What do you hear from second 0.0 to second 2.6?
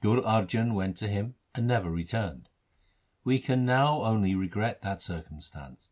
Guru Arjan went to him and never re turned.